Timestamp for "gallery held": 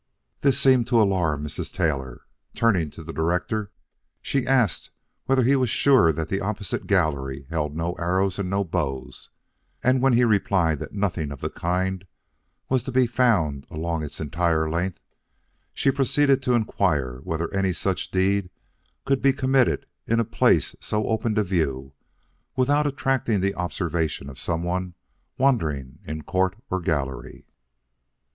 6.87-7.75